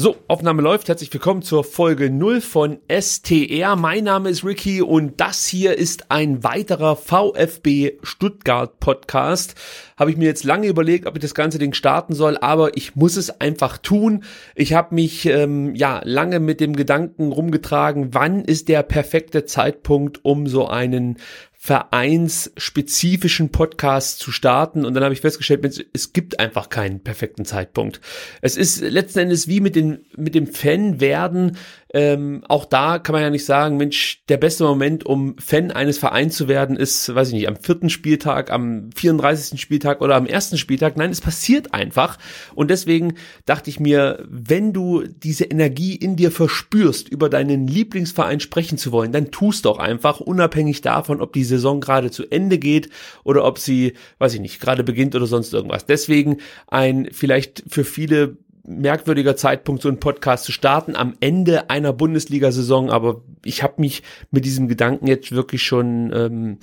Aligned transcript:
So, 0.00 0.14
Aufnahme 0.28 0.62
läuft. 0.62 0.86
Herzlich 0.86 1.12
willkommen 1.12 1.42
zur 1.42 1.64
Folge 1.64 2.08
0 2.08 2.40
von 2.40 2.78
STR. 2.88 3.74
Mein 3.74 4.04
Name 4.04 4.30
ist 4.30 4.44
Ricky 4.44 4.80
und 4.80 5.20
das 5.20 5.44
hier 5.44 5.76
ist 5.76 6.12
ein 6.12 6.44
weiterer 6.44 6.94
VfB 6.94 7.94
Stuttgart 8.04 8.78
Podcast. 8.78 9.56
Habe 9.96 10.12
ich 10.12 10.16
mir 10.16 10.26
jetzt 10.26 10.44
lange 10.44 10.68
überlegt, 10.68 11.08
ob 11.08 11.16
ich 11.16 11.20
das 11.20 11.34
ganze 11.34 11.58
Ding 11.58 11.72
starten 11.72 12.14
soll, 12.14 12.38
aber 12.38 12.76
ich 12.76 12.94
muss 12.94 13.16
es 13.16 13.40
einfach 13.40 13.76
tun. 13.76 14.22
Ich 14.54 14.72
habe 14.72 14.94
mich 14.94 15.26
ähm, 15.26 15.74
ja 15.74 16.00
lange 16.04 16.38
mit 16.38 16.60
dem 16.60 16.76
Gedanken 16.76 17.32
rumgetragen, 17.32 18.14
wann 18.14 18.44
ist 18.44 18.68
der 18.68 18.84
perfekte 18.84 19.46
Zeitpunkt, 19.46 20.24
um 20.24 20.46
so 20.46 20.68
einen 20.68 21.16
vereinsspezifischen 21.60 23.50
Podcast 23.50 24.20
zu 24.20 24.30
starten 24.30 24.84
und 24.84 24.94
dann 24.94 25.02
habe 25.02 25.12
ich 25.12 25.20
festgestellt, 25.20 25.86
es 25.92 26.12
gibt 26.12 26.38
einfach 26.38 26.68
keinen 26.68 27.00
perfekten 27.00 27.44
Zeitpunkt. 27.44 28.00
Es 28.40 28.56
ist 28.56 28.80
letzten 28.80 29.18
Endes 29.18 29.48
wie 29.48 29.60
mit 29.60 29.74
den 29.74 30.06
mit 30.16 30.36
dem 30.36 30.46
Fan 30.46 31.00
werden 31.00 31.56
ähm, 31.94 32.42
auch 32.48 32.66
da 32.66 32.98
kann 32.98 33.14
man 33.14 33.22
ja 33.22 33.30
nicht 33.30 33.46
sagen, 33.46 33.78
Mensch, 33.78 34.22
der 34.28 34.36
beste 34.36 34.64
Moment, 34.64 35.06
um 35.06 35.36
Fan 35.38 35.70
eines 35.70 35.96
Vereins 35.96 36.36
zu 36.36 36.46
werden, 36.46 36.76
ist, 36.76 37.14
weiß 37.14 37.28
ich 37.28 37.34
nicht, 37.34 37.48
am 37.48 37.56
vierten 37.56 37.88
Spieltag, 37.88 38.50
am 38.50 38.90
34. 38.94 39.58
Spieltag 39.58 40.02
oder 40.02 40.16
am 40.16 40.26
ersten 40.26 40.58
Spieltag. 40.58 40.98
Nein, 40.98 41.10
es 41.10 41.22
passiert 41.22 41.72
einfach. 41.72 42.18
Und 42.54 42.70
deswegen 42.70 43.14
dachte 43.46 43.70
ich 43.70 43.80
mir, 43.80 44.24
wenn 44.28 44.74
du 44.74 45.04
diese 45.06 45.44
Energie 45.44 45.94
in 45.94 46.16
dir 46.16 46.30
verspürst, 46.30 47.08
über 47.08 47.30
deinen 47.30 47.66
Lieblingsverein 47.66 48.40
sprechen 48.40 48.76
zu 48.76 48.92
wollen, 48.92 49.12
dann 49.12 49.30
tust 49.30 49.64
doch 49.64 49.78
einfach, 49.78 50.20
unabhängig 50.20 50.82
davon, 50.82 51.22
ob 51.22 51.32
die 51.32 51.44
Saison 51.44 51.80
gerade 51.80 52.10
zu 52.10 52.30
Ende 52.30 52.58
geht 52.58 52.90
oder 53.24 53.44
ob 53.44 53.58
sie, 53.58 53.94
weiß 54.18 54.34
ich 54.34 54.40
nicht, 54.40 54.60
gerade 54.60 54.84
beginnt 54.84 55.14
oder 55.14 55.26
sonst 55.26 55.54
irgendwas. 55.54 55.86
Deswegen 55.86 56.38
ein 56.66 57.08
vielleicht 57.12 57.64
für 57.68 57.84
viele 57.84 58.36
merkwürdiger 58.68 59.36
Zeitpunkt, 59.36 59.82
so 59.82 59.88
einen 59.88 60.00
Podcast 60.00 60.44
zu 60.44 60.52
starten 60.52 60.94
am 60.94 61.16
Ende 61.20 61.70
einer 61.70 61.92
Bundesliga-Saison, 61.92 62.90
aber 62.90 63.22
ich 63.44 63.62
habe 63.62 63.74
mich 63.78 64.02
mit 64.30 64.44
diesem 64.44 64.68
Gedanken 64.68 65.06
jetzt 65.06 65.32
wirklich 65.32 65.62
schon 65.62 66.12
ähm, 66.14 66.58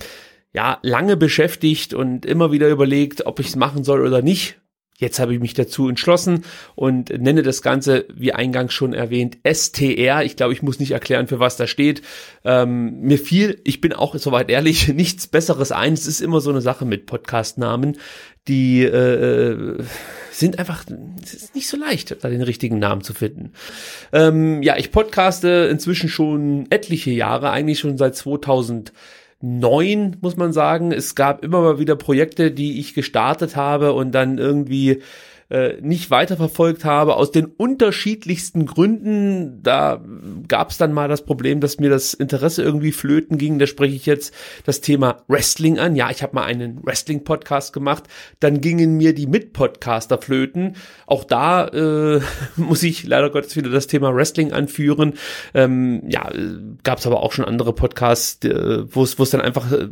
ja 0.52 0.78
lange 0.82 1.16
beschäftigt 1.16 1.94
und 1.94 2.24
immer 2.24 2.52
wieder 2.52 2.68
überlegt, 2.68 3.26
ob 3.26 3.40
ich 3.40 3.48
es 3.48 3.56
machen 3.56 3.84
soll 3.84 4.06
oder 4.06 4.22
nicht. 4.22 4.58
Jetzt 4.98 5.18
habe 5.18 5.34
ich 5.34 5.40
mich 5.40 5.52
dazu 5.52 5.88
entschlossen 5.88 6.44
und 6.74 7.10
nenne 7.10 7.42
das 7.42 7.60
Ganze, 7.60 8.06
wie 8.14 8.32
eingangs 8.32 8.72
schon 8.72 8.94
erwähnt, 8.94 9.36
STR. 9.44 10.24
Ich 10.24 10.36
glaube, 10.36 10.54
ich 10.54 10.62
muss 10.62 10.80
nicht 10.80 10.92
erklären, 10.92 11.26
für 11.26 11.38
was 11.38 11.56
da 11.56 11.66
steht. 11.66 12.00
Ähm, 12.44 13.00
mir 13.00 13.18
fiel, 13.18 13.60
ich 13.64 13.82
bin 13.82 13.92
auch 13.92 14.14
soweit 14.16 14.48
ehrlich, 14.48 14.88
nichts 14.94 15.26
Besseres 15.26 15.70
ein. 15.70 15.92
Es 15.92 16.06
ist 16.06 16.22
immer 16.22 16.40
so 16.40 16.50
eine 16.50 16.62
Sache 16.62 16.86
mit 16.86 17.04
Podcast-Namen, 17.04 17.98
die 18.48 18.84
äh, 18.84 19.82
sind 20.30 20.58
einfach, 20.58 20.84
es 21.22 21.34
ist 21.34 21.54
nicht 21.54 21.68
so 21.68 21.76
leicht, 21.76 22.16
da 22.22 22.28
den 22.28 22.42
richtigen 22.42 22.78
Namen 22.78 23.02
zu 23.02 23.12
finden. 23.12 23.52
Ähm, 24.12 24.62
ja, 24.62 24.76
ich 24.78 24.92
podcaste 24.92 25.68
inzwischen 25.70 26.08
schon 26.08 26.66
etliche 26.70 27.10
Jahre, 27.10 27.50
eigentlich 27.50 27.80
schon 27.80 27.98
seit 27.98 28.16
2000 28.16 28.92
neun, 29.40 30.16
muss 30.20 30.36
man 30.36 30.52
sagen. 30.52 30.92
Es 30.92 31.14
gab 31.14 31.44
immer 31.44 31.60
mal 31.60 31.78
wieder 31.78 31.96
Projekte, 31.96 32.50
die 32.50 32.80
ich 32.80 32.94
gestartet 32.94 33.56
habe 33.56 33.92
und 33.92 34.12
dann 34.12 34.38
irgendwie 34.38 35.02
äh, 35.48 35.80
nicht 35.80 36.10
weiterverfolgt 36.10 36.84
habe, 36.84 37.14
aus 37.16 37.30
den 37.30 37.46
unterschiedlichsten 37.46 38.66
Gründen. 38.66 39.62
Da 39.62 40.02
gab 40.48 40.70
es 40.70 40.78
dann 40.78 40.92
mal 40.92 41.08
das 41.08 41.24
Problem, 41.24 41.60
dass 41.60 41.78
mir 41.78 41.90
das 41.90 42.14
Interesse 42.14 42.62
irgendwie 42.62 42.92
flöten 42.92 43.38
ging. 43.38 43.58
Da 43.58 43.66
spreche 43.66 43.94
ich 43.94 44.06
jetzt 44.06 44.34
das 44.64 44.80
Thema 44.80 45.22
Wrestling 45.28 45.78
an. 45.78 45.94
Ja, 45.94 46.10
ich 46.10 46.22
habe 46.22 46.34
mal 46.34 46.44
einen 46.44 46.84
Wrestling-Podcast 46.84 47.72
gemacht. 47.72 48.04
Dann 48.40 48.60
gingen 48.60 48.96
mir 48.96 49.14
die 49.14 49.28
Mitpodcaster 49.28 50.18
flöten. 50.18 50.76
Auch 51.06 51.22
da 51.22 51.68
äh, 51.68 52.20
muss 52.56 52.82
ich 52.82 53.06
leider 53.06 53.30
Gottes 53.30 53.54
wieder 53.54 53.70
das 53.70 53.86
Thema 53.86 54.14
Wrestling 54.14 54.52
anführen. 54.52 55.14
Ähm, 55.54 56.02
ja, 56.08 56.28
gab 56.82 56.98
es 56.98 57.06
aber 57.06 57.22
auch 57.22 57.32
schon 57.32 57.44
andere 57.44 57.72
Podcasts, 57.72 58.44
äh, 58.44 58.84
wo 58.92 59.04
es 59.04 59.30
dann 59.30 59.40
einfach 59.40 59.70
äh, 59.70 59.88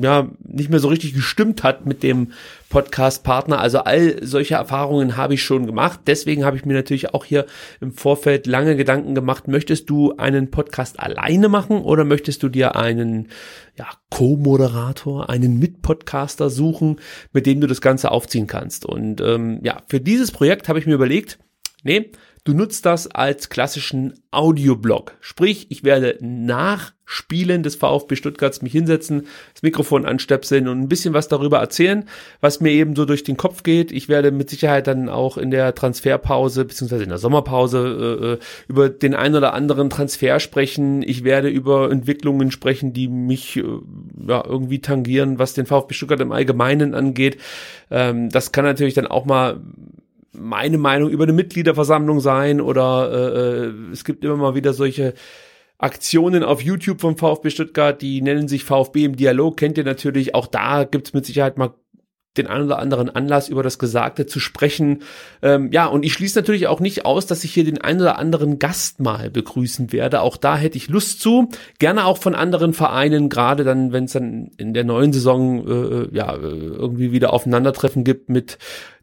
ja 0.00 0.28
nicht 0.44 0.68
mehr 0.68 0.80
so 0.80 0.88
richtig 0.88 1.14
gestimmt 1.14 1.62
hat 1.62 1.86
mit 1.86 2.02
dem 2.02 2.32
Podcast-Partner. 2.68 3.58
Also 3.58 3.78
all 3.78 4.22
solche 4.22 4.54
Erfahrungen 4.54 5.16
habe 5.16 5.34
ich 5.34 5.42
schon 5.42 5.66
gemacht. 5.66 6.00
Deswegen 6.06 6.44
habe 6.44 6.56
ich 6.56 6.64
mir 6.64 6.74
natürlich 6.74 7.14
auch 7.14 7.24
hier 7.24 7.46
im 7.80 7.92
Vorfeld 7.92 8.46
lange 8.46 8.76
Gedanken 8.76 9.14
gemacht, 9.14 9.48
möchtest 9.48 9.88
du 9.88 10.16
einen 10.16 10.50
Podcast 10.50 11.00
alleine 11.00 11.48
machen 11.48 11.80
oder 11.80 12.04
möchtest 12.04 12.42
du 12.42 12.48
dir 12.48 12.76
einen 12.76 13.28
ja, 13.76 13.86
Co-Moderator, 14.10 15.30
einen 15.30 15.58
Mitpodcaster 15.58 16.50
suchen, 16.50 16.96
mit 17.32 17.46
dem 17.46 17.60
du 17.60 17.66
das 17.66 17.80
Ganze 17.80 18.10
aufziehen 18.10 18.46
kannst. 18.46 18.84
Und 18.84 19.20
ähm, 19.20 19.60
ja, 19.62 19.82
für 19.88 20.00
dieses 20.00 20.30
Projekt 20.30 20.68
habe 20.68 20.78
ich 20.78 20.86
mir 20.86 20.94
überlegt, 20.94 21.38
nee, 21.82 22.10
Du 22.48 22.54
nutzt 22.54 22.86
das 22.86 23.10
als 23.10 23.50
klassischen 23.50 24.14
Audioblog. 24.30 25.12
Sprich, 25.20 25.66
ich 25.68 25.84
werde 25.84 26.16
nach 26.22 26.94
Spielen 27.04 27.62
des 27.62 27.76
VfB 27.76 28.16
Stuttgarts 28.16 28.62
mich 28.62 28.72
hinsetzen, 28.72 29.26
das 29.52 29.62
Mikrofon 29.62 30.06
anstöpseln 30.06 30.66
und 30.66 30.80
ein 30.80 30.88
bisschen 30.88 31.12
was 31.12 31.28
darüber 31.28 31.58
erzählen, 31.58 32.06
was 32.40 32.60
mir 32.60 32.70
eben 32.70 32.96
so 32.96 33.04
durch 33.04 33.22
den 33.22 33.36
Kopf 33.36 33.64
geht. 33.64 33.92
Ich 33.92 34.08
werde 34.08 34.30
mit 34.30 34.48
Sicherheit 34.48 34.86
dann 34.86 35.10
auch 35.10 35.36
in 35.36 35.50
der 35.50 35.74
Transferpause 35.74 36.64
beziehungsweise 36.64 37.02
in 37.02 37.10
der 37.10 37.18
Sommerpause 37.18 38.18
äh, 38.22 38.26
äh 38.32 38.38
über 38.66 38.88
den 38.88 39.14
einen 39.14 39.34
oder 39.34 39.52
anderen 39.52 39.90
Transfer 39.90 40.40
sprechen. 40.40 41.02
Ich 41.02 41.24
werde 41.24 41.50
über 41.50 41.90
Entwicklungen 41.90 42.50
sprechen, 42.50 42.94
die 42.94 43.08
mich 43.08 43.58
äh, 43.58 43.64
ja, 44.26 44.42
irgendwie 44.42 44.80
tangieren, 44.80 45.38
was 45.38 45.52
den 45.52 45.66
VfB 45.66 45.92
Stuttgart 45.92 46.20
im 46.20 46.32
Allgemeinen 46.32 46.94
angeht. 46.94 47.36
Ähm, 47.90 48.30
das 48.30 48.52
kann 48.52 48.64
natürlich 48.64 48.94
dann 48.94 49.06
auch 49.06 49.26
mal 49.26 49.60
meine 50.32 50.78
Meinung 50.78 51.10
über 51.10 51.24
eine 51.24 51.32
Mitgliederversammlung 51.32 52.20
sein 52.20 52.60
oder 52.60 53.10
äh, 53.12 53.66
äh, 53.66 53.92
es 53.92 54.04
gibt 54.04 54.24
immer 54.24 54.36
mal 54.36 54.54
wieder 54.54 54.72
solche 54.72 55.14
Aktionen 55.78 56.42
auf 56.42 56.60
YouTube 56.60 57.00
vom 57.00 57.16
VfB 57.16 57.50
Stuttgart, 57.50 58.02
die 58.02 58.20
nennen 58.20 58.48
sich 58.48 58.64
VfB 58.64 59.04
im 59.04 59.16
Dialog, 59.16 59.56
kennt 59.56 59.78
ihr 59.78 59.84
natürlich. 59.84 60.34
Auch 60.34 60.48
da 60.48 60.84
gibt's 60.84 61.12
mit 61.12 61.24
Sicherheit 61.24 61.56
mal 61.56 61.74
den 62.36 62.46
einen 62.46 62.66
oder 62.66 62.78
anderen 62.78 63.10
Anlass 63.10 63.48
über 63.48 63.62
das 63.62 63.78
Gesagte 63.78 64.26
zu 64.26 64.38
sprechen. 64.40 65.02
Ähm, 65.42 65.72
ja, 65.72 65.86
und 65.86 66.04
ich 66.04 66.12
schließe 66.12 66.38
natürlich 66.38 66.66
auch 66.68 66.80
nicht 66.80 67.04
aus, 67.04 67.26
dass 67.26 67.44
ich 67.44 67.52
hier 67.52 67.64
den 67.64 67.80
einen 67.80 68.00
oder 68.00 68.18
anderen 68.18 68.58
Gast 68.58 69.00
mal 69.00 69.30
begrüßen 69.30 69.92
werde. 69.92 70.20
Auch 70.20 70.36
da 70.36 70.56
hätte 70.56 70.76
ich 70.76 70.88
Lust 70.88 71.20
zu. 71.20 71.48
Gerne 71.78 72.04
auch 72.04 72.18
von 72.18 72.34
anderen 72.34 72.74
Vereinen, 72.74 73.28
gerade 73.28 73.64
dann, 73.64 73.92
wenn 73.92 74.04
es 74.04 74.12
dann 74.12 74.50
in 74.56 74.74
der 74.74 74.84
neuen 74.84 75.12
Saison 75.12 75.66
äh, 75.66 76.08
ja 76.16 76.34
irgendwie 76.36 77.12
wieder 77.12 77.32
Aufeinandertreffen 77.32 78.04
gibt 78.04 78.28
mit 78.28 78.58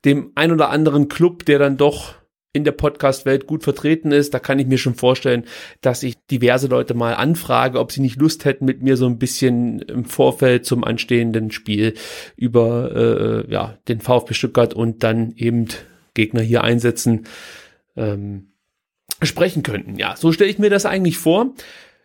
dem 0.06 0.32
ein 0.36 0.52
oder 0.52 0.70
anderen 0.70 1.10
Club, 1.10 1.46
der 1.46 1.60
dann 1.60 1.78
doch 1.78 2.14
in 2.56 2.64
der 2.64 2.72
Podcast-Welt 2.72 3.48
gut 3.48 3.64
vertreten 3.64 4.12
ist. 4.12 4.34
Da 4.34 4.40
kann 4.40 4.60
ich 4.60 4.68
mir 4.68 4.78
schon 4.78 4.96
vorstellen, 4.96 5.44
dass 5.82 6.04
ich 6.04 6.16
diverse 6.32 6.68
Leute 6.68 6.94
mal 6.94 7.14
anfrage, 7.14 7.80
ob 7.80 7.92
sie 7.92 8.02
nicht 8.02 8.18
Lust 8.18 8.46
hätten, 8.46 8.66
mit 8.66 8.82
mir 8.82 8.96
so 8.96 9.06
ein 9.06 9.20
bisschen 9.20 9.80
im 9.80 10.06
Vorfeld 10.06 10.66
zum 10.66 10.84
anstehenden 10.86 11.52
Spiel 11.52 11.96
über 12.38 13.46
äh, 13.46 13.52
ja, 13.52 13.78
den 13.90 14.00
VfB 14.00 14.34
Stuttgart 14.34 14.74
und 14.74 15.04
dann 15.04 15.34
eben 15.36 15.68
Gegner 16.14 16.42
hier 16.42 16.64
einsetzen, 16.64 17.26
ähm, 17.98 18.48
sprechen 19.22 19.62
könnten. 19.62 19.98
Ja, 19.98 20.16
so 20.16 20.32
stelle 20.32 20.50
ich 20.50 20.60
mir 20.60 20.70
das 20.70 20.86
eigentlich 20.86 21.18
vor. 21.18 21.54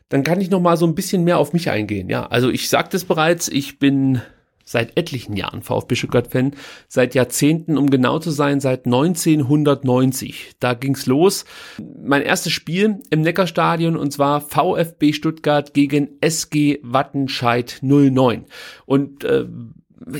Dann 0.08 0.24
kann 0.24 0.40
ich 0.40 0.50
noch 0.50 0.60
mal 0.60 0.76
so 0.76 0.86
ein 0.86 0.96
bisschen 0.96 1.22
mehr 1.22 1.38
auf 1.38 1.52
mich 1.52 1.70
eingehen. 1.70 2.08
Ja, 2.08 2.26
also 2.26 2.50
ich 2.50 2.68
sagte 2.68 2.96
es 2.96 3.04
bereits, 3.04 3.46
ich 3.46 3.78
bin 3.78 4.20
seit 4.70 4.96
etlichen 4.96 5.36
Jahren 5.36 5.62
VfB 5.62 5.96
Stuttgart-Fan, 5.96 6.52
seit 6.86 7.16
Jahrzehnten, 7.16 7.76
um 7.76 7.90
genau 7.90 8.20
zu 8.20 8.30
sein, 8.30 8.60
seit 8.60 8.86
1990. 8.86 10.52
Da 10.60 10.74
ging's 10.74 11.06
los. 11.06 11.44
Mein 12.00 12.22
erstes 12.22 12.52
Spiel 12.52 13.00
im 13.10 13.22
Neckarstadion 13.22 13.96
und 13.96 14.12
zwar 14.12 14.40
VfB 14.40 15.12
Stuttgart 15.12 15.74
gegen 15.74 16.10
SG 16.20 16.78
Wattenscheid 16.84 17.78
09. 17.82 18.44
Und 18.86 19.24
äh, 19.24 19.46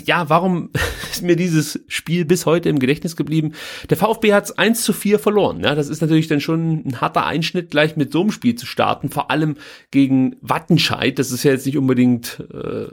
ja, 0.05 0.29
warum 0.29 0.71
ist 1.11 1.23
mir 1.23 1.37
dieses 1.37 1.81
Spiel 1.89 2.25
bis 2.25 2.47
heute 2.47 2.69
im 2.69 2.79
Gedächtnis 2.79 3.17
geblieben? 3.17 3.53
Der 3.89 3.97
VfB 3.97 4.33
hat 4.33 4.45
es 4.45 4.59
1 4.59 4.83
zu 4.83 4.93
4 4.93 5.19
verloren. 5.19 5.61
Ja, 5.61 5.75
das 5.75 5.89
ist 5.89 6.01
natürlich 6.01 6.29
dann 6.29 6.41
schon 6.41 6.83
ein 6.87 7.01
harter 7.01 7.27
Einschnitt, 7.27 7.71
gleich 7.71 7.97
mit 7.97 8.13
so 8.13 8.21
einem 8.21 8.31
Spiel 8.31 8.55
zu 8.55 8.67
starten, 8.67 9.09
vor 9.09 9.31
allem 9.31 9.57
gegen 9.91 10.37
Wattenscheid. 10.41 11.19
Das 11.19 11.33
ist 11.33 11.45
ja 11.45 11.53
jetzt 11.53 11.67
nicht 11.67 11.79
unbedingt 11.79 12.45
äh, 12.53 12.89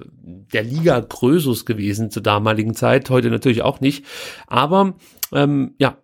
der 0.54 0.64
Liga 0.64 1.00
Grösus 1.00 1.66
gewesen 1.66 2.10
zur 2.12 2.24
damaligen 2.24 2.74
Zeit, 2.74 3.10
heute 3.10 3.30
natürlich 3.30 3.62
auch 3.62 3.82
nicht. 3.82 4.06
Aber 4.48 4.96
ähm, 5.34 5.74
ja, 5.78 5.98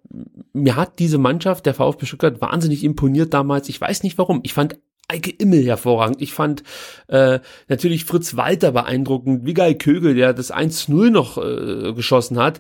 mir 0.51 0.75
hat 0.75 0.99
diese 0.99 1.17
Mannschaft, 1.17 1.65
der 1.65 1.73
VfB 1.73 2.05
Stuttgart, 2.05 2.41
wahnsinnig 2.41 2.83
imponiert 2.83 3.33
damals. 3.33 3.69
Ich 3.69 3.79
weiß 3.79 4.03
nicht 4.03 4.17
warum. 4.17 4.41
Ich 4.43 4.53
fand 4.53 4.77
Eike 5.07 5.31
Immel 5.31 5.65
hervorragend. 5.65 6.21
Ich 6.21 6.33
fand 6.33 6.63
äh, 7.07 7.39
natürlich 7.67 8.05
Fritz 8.05 8.35
Walter 8.35 8.71
beeindruckend, 8.71 9.45
Wigai 9.45 9.73
Kögel, 9.73 10.15
der 10.15 10.33
das 10.33 10.53
1-0 10.53 11.09
noch 11.09 11.37
äh, 11.37 11.93
geschossen 11.93 12.39
hat. 12.39 12.59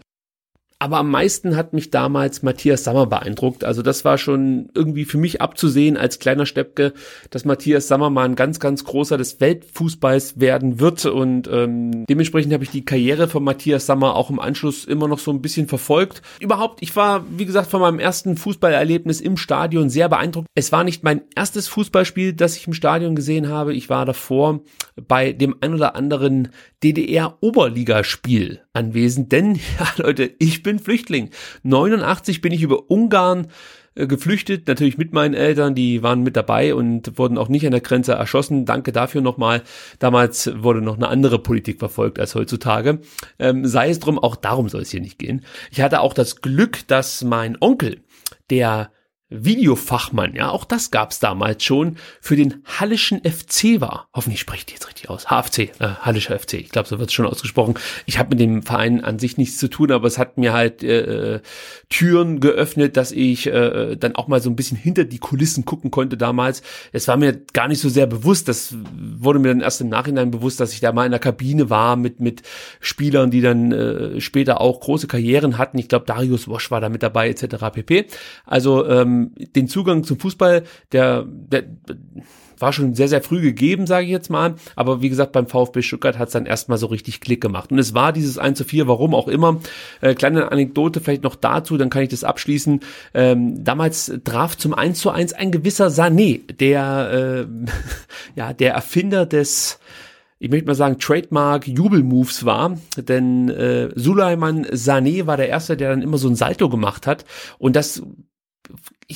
Aber 0.83 0.97
am 0.97 1.09
meisten 1.09 1.55
hat 1.55 1.71
mich 1.71 1.91
damals 1.91 2.43
Matthias 2.43 2.83
Sammer 2.83 3.05
beeindruckt. 3.05 3.63
Also 3.63 3.81
das 3.81 4.03
war 4.03 4.17
schon 4.17 4.67
irgendwie 4.75 5.05
für 5.05 5.17
mich 5.17 5.41
abzusehen 5.41 5.95
als 5.95 6.19
kleiner 6.19 6.45
Steppke, 6.45 6.91
dass 7.29 7.45
Matthias 7.45 7.87
Sammer 7.87 8.09
mal 8.09 8.25
ein 8.25 8.35
ganz, 8.35 8.59
ganz 8.59 8.83
großer 8.83 9.17
des 9.17 9.39
Weltfußballs 9.39 10.41
werden 10.41 10.81
wird. 10.81 11.05
Und 11.05 11.47
ähm, 11.49 12.05
dementsprechend 12.07 12.51
habe 12.51 12.65
ich 12.65 12.69
die 12.69 12.83
Karriere 12.83 13.29
von 13.29 13.45
Matthias 13.45 13.85
Sammer 13.85 14.17
auch 14.17 14.29
im 14.29 14.41
Anschluss 14.41 14.83
immer 14.83 15.07
noch 15.07 15.19
so 15.19 15.31
ein 15.31 15.41
bisschen 15.41 15.69
verfolgt. 15.69 16.21
Überhaupt, 16.41 16.81
ich 16.81 16.93
war, 16.97 17.23
wie 17.29 17.45
gesagt, 17.45 17.71
von 17.71 17.79
meinem 17.79 17.99
ersten 17.99 18.35
Fußballerlebnis 18.35 19.21
im 19.21 19.37
Stadion 19.37 19.89
sehr 19.89 20.09
beeindruckt. 20.09 20.47
Es 20.53 20.73
war 20.73 20.83
nicht 20.83 21.01
mein 21.01 21.21
erstes 21.33 21.69
Fußballspiel, 21.69 22.33
das 22.33 22.57
ich 22.57 22.67
im 22.67 22.73
Stadion 22.73 23.15
gesehen 23.15 23.47
habe. 23.47 23.73
Ich 23.73 23.89
war 23.89 24.05
davor 24.05 24.59
bei 25.07 25.31
dem 25.31 25.55
ein 25.61 25.73
oder 25.73 25.95
anderen 25.95 26.49
DDR-Oberligaspiel 26.83 28.63
anwesend, 28.73 29.31
denn, 29.31 29.55
ja 29.79 29.87
Leute, 29.97 30.31
ich 30.39 30.61
bin 30.63 30.72
Flüchtling. 30.79 31.29
89 31.63 32.41
bin 32.41 32.51
ich 32.51 32.61
über 32.61 32.89
Ungarn 32.89 33.47
äh, 33.95 34.07
geflüchtet, 34.07 34.67
natürlich 34.67 34.97
mit 34.97 35.13
meinen 35.13 35.33
Eltern, 35.33 35.75
die 35.75 36.01
waren 36.01 36.23
mit 36.23 36.35
dabei 36.35 36.73
und 36.73 37.17
wurden 37.17 37.37
auch 37.37 37.49
nicht 37.49 37.65
an 37.65 37.71
der 37.71 37.81
Grenze 37.81 38.13
erschossen. 38.13 38.65
Danke 38.65 38.91
dafür 38.91 39.21
nochmal. 39.21 39.61
Damals 39.99 40.51
wurde 40.63 40.81
noch 40.81 40.97
eine 40.97 41.07
andere 41.07 41.39
Politik 41.39 41.79
verfolgt 41.79 42.19
als 42.19 42.35
heutzutage. 42.35 42.99
Ähm, 43.39 43.65
sei 43.65 43.89
es 43.89 43.99
drum, 43.99 44.17
auch 44.17 44.35
darum 44.35 44.69
soll 44.69 44.81
es 44.81 44.91
hier 44.91 45.01
nicht 45.01 45.19
gehen. 45.19 45.45
Ich 45.71 45.81
hatte 45.81 46.01
auch 46.01 46.13
das 46.13 46.41
Glück, 46.41 46.87
dass 46.87 47.23
mein 47.23 47.57
Onkel, 47.59 48.01
der 48.49 48.91
Videofachmann, 49.33 50.35
ja, 50.35 50.49
auch 50.49 50.65
das 50.65 50.91
gab's 50.91 51.19
damals 51.19 51.63
schon, 51.63 51.97
für 52.21 52.35
den 52.35 52.61
Hallischen 52.65 53.21
FC 53.23 53.81
war. 53.81 54.07
Hoffentlich 54.13 54.39
spreche 54.39 54.59
ich 54.59 54.65
die 54.67 54.73
jetzt 54.73 54.87
richtig 54.87 55.09
aus. 55.09 55.25
HFC, 55.29 55.71
äh, 55.79 55.95
Hallischer 56.01 56.37
FC, 56.37 56.53
ich 56.55 56.69
glaube, 56.69 56.87
so 56.87 56.99
wird's 56.99 57.13
schon 57.13 57.25
ausgesprochen. 57.25 57.75
Ich 58.05 58.19
habe 58.19 58.29
mit 58.29 58.39
dem 58.39 58.63
Verein 58.63 59.03
an 59.03 59.19
sich 59.19 59.37
nichts 59.37 59.57
zu 59.57 59.69
tun, 59.69 59.91
aber 59.91 60.07
es 60.07 60.17
hat 60.17 60.37
mir 60.37 60.53
halt 60.53 60.83
äh, 60.83 61.41
Türen 61.89 62.39
geöffnet, 62.39 62.95
dass 62.95 63.11
ich 63.11 63.47
äh, 63.47 63.95
dann 63.95 64.15
auch 64.15 64.27
mal 64.27 64.41
so 64.41 64.49
ein 64.49 64.55
bisschen 64.55 64.77
hinter 64.77 65.03
die 65.03 65.19
Kulissen 65.19 65.65
gucken 65.65 65.91
konnte 65.91 66.17
damals. 66.17 66.61
Es 66.91 67.07
war 67.07 67.17
mir 67.17 67.41
gar 67.53 67.67
nicht 67.67 67.79
so 67.79 67.89
sehr 67.89 68.07
bewusst, 68.07 68.47
das 68.47 68.75
wurde 68.95 69.39
mir 69.39 69.49
dann 69.49 69.61
erst 69.61 69.81
im 69.81 69.89
Nachhinein 69.89 70.31
bewusst, 70.31 70.59
dass 70.59 70.73
ich 70.73 70.79
da 70.79 70.91
mal 70.91 71.05
in 71.05 71.11
der 71.11 71.19
Kabine 71.19 71.69
war 71.69 71.95
mit, 71.95 72.19
mit 72.19 72.43
Spielern, 72.79 73.31
die 73.31 73.41
dann 73.41 73.71
äh, 73.71 74.21
später 74.21 74.61
auch 74.61 74.79
große 74.79 75.07
Karrieren 75.07 75.57
hatten. 75.57 75.79
Ich 75.79 75.87
glaube, 75.87 76.05
Darius 76.05 76.47
Wosch 76.47 76.69
war 76.71 76.81
da 76.81 76.89
mit 76.89 77.03
dabei, 77.03 77.29
etc. 77.29 77.55
pp. 77.73 78.05
Also 78.45 78.87
ähm, 78.87 79.22
den 79.31 79.67
Zugang 79.67 80.03
zum 80.03 80.19
Fußball, 80.19 80.63
der, 80.91 81.25
der 81.27 81.63
war 82.63 82.73
schon 82.73 82.95
sehr, 82.95 83.09
sehr 83.09 83.21
früh 83.21 83.41
gegeben, 83.41 83.85
sage 83.87 84.05
ich 84.05 84.11
jetzt 84.11 84.29
mal. 84.29 84.55
Aber 84.75 85.01
wie 85.01 85.09
gesagt, 85.09 85.33
beim 85.33 85.47
VfB 85.47 85.81
Stuttgart 85.81 86.17
hat 86.17 86.29
es 86.29 86.33
dann 86.33 86.45
erstmal 86.45 86.77
so 86.77 86.87
richtig 86.87 87.19
Klick 87.19 87.41
gemacht. 87.41 87.71
Und 87.71 87.77
es 87.77 87.93
war 87.93 88.13
dieses 88.13 88.37
1 88.37 88.57
zu 88.57 88.63
4, 88.63 88.87
warum 88.87 89.13
auch 89.13 89.27
immer. 89.27 89.59
Äh, 90.01 90.15
kleine 90.15 90.51
Anekdote 90.51 91.01
vielleicht 91.01 91.23
noch 91.23 91.35
dazu, 91.35 91.77
dann 91.77 91.89
kann 91.89 92.03
ich 92.03 92.09
das 92.09 92.23
abschließen. 92.23 92.79
Ähm, 93.13 93.63
damals 93.63 94.11
traf 94.23 94.57
zum 94.57 94.73
1 94.73 94.99
zu 94.99 95.09
1 95.11 95.33
ein 95.33 95.51
gewisser 95.51 95.87
Sané, 95.87 96.41
der, 96.53 97.47
äh, 97.51 97.69
ja, 98.35 98.53
der 98.53 98.73
Erfinder 98.73 99.25
des 99.25 99.79
ich 100.39 100.49
möchte 100.49 100.67
mal 100.67 100.75
sagen, 100.75 100.99
Trademark 100.99 101.69
Jubelmoves 101.69 102.43
war, 102.43 102.77
denn 102.97 103.47
äh, 103.47 103.91
Suleiman 103.95 104.65
Sané 104.65 105.25
war 105.25 105.37
der 105.37 105.47
Erste, 105.47 105.77
der 105.77 105.91
dann 105.91 106.01
immer 106.01 106.17
so 106.17 106.27
ein 106.27 106.35
Salto 106.35 106.67
gemacht 106.67 107.07
hat 107.07 107.23
und 107.59 107.77
das 107.77 108.03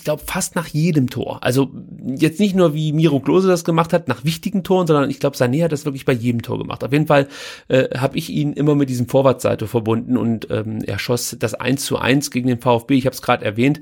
glaube, 0.08 0.24
fast 0.26 0.56
nach 0.56 0.68
jedem 0.68 1.10
Tor. 1.10 1.44
Also 1.44 1.70
jetzt 2.06 2.40
nicht 2.40 2.56
nur 2.56 2.74
wie 2.74 2.94
Miro 2.94 3.20
Klose 3.20 3.50
das 3.50 3.66
gemacht 3.66 3.92
hat, 3.92 4.08
nach 4.08 4.24
wichtigen 4.24 4.64
Toren, 4.64 4.88
sondern 4.88 5.10
ich 5.10 5.20
glaube, 5.20 5.36
Sané 5.36 5.66
hat 5.66 5.74
das 5.74 5.84
wirklich 5.84 6.06
bei 6.06 6.14
jedem 6.14 6.42
Tor 6.42 6.58
gemacht. 6.58 6.82
Auf 6.86 6.94
jeden 6.94 7.08
Fall 7.08 7.28
äh, 7.68 7.90
habe 7.98 8.18
ich 8.18 8.30
ihn 8.30 8.54
immer 8.54 8.74
mit 8.74 8.88
diesem 8.88 9.10
Vorwärtsseite 9.10 9.68
verbunden 9.68 10.16
und 10.16 10.50
ähm, 10.50 10.80
er 10.82 10.98
schoss 10.98 11.36
das 11.38 11.56
1 11.56 11.84
zu 11.84 11.98
1 11.98 12.32
gegen 12.32 12.48
den 12.48 12.62
VfB, 12.62 12.96
ich 12.96 13.06
habe 13.06 13.16
es 13.16 13.22
gerade 13.22 13.44
erwähnt, 13.44 13.82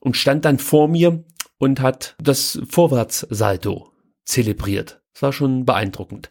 und 0.00 0.16
stand 0.16 0.46
dann 0.46 0.58
vor 0.58 0.88
mir 0.88 1.22
und 1.58 1.82
hat 1.82 2.16
das 2.18 2.62
Vorwärtssalto 2.70 3.92
zelebriert. 4.24 5.02
Das 5.12 5.20
war 5.20 5.34
schon 5.34 5.66
beeindruckend. 5.66 6.30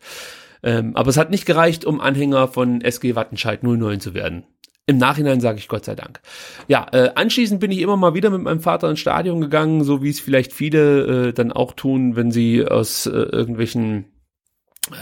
Ähm, 0.64 0.96
aber 0.96 1.12
es 1.12 1.18
hat 1.18 1.30
nicht 1.30 1.46
gereicht, 1.46 1.86
um 1.86 2.02
Anhänger 2.02 2.48
von 2.48 2.82
SG 2.82 3.14
Wattenscheid 3.14 3.62
09 3.62 4.00
zu 4.00 4.16
werden. 4.16 4.46
Im 4.90 4.98
Nachhinein 4.98 5.42
sage 5.42 5.60
ich 5.60 5.68
Gott 5.68 5.84
sei 5.84 5.96
Dank. 5.96 6.22
Ja, 6.70 6.88
äh, 6.94 7.10
anschließend 7.14 7.60
bin 7.60 7.72
ich 7.72 7.80
immer 7.80 7.98
mal 7.98 8.14
wieder 8.14 8.30
mit 8.30 8.42
meinem 8.42 8.62
Vater 8.62 8.90
ins 8.90 9.02
Stadion 9.02 9.42
gegangen, 9.42 9.84
so 9.84 10.02
wie 10.02 10.10
es 10.10 10.22
vielleicht 10.22 10.54
viele 10.54 11.28
äh, 11.28 11.34
dann 11.34 11.52
auch 11.52 11.74
tun, 11.74 12.16
wenn 12.16 12.32
sie 12.32 12.66
aus 12.66 13.06
äh, 13.06 13.10
irgendwelchen 13.10 14.06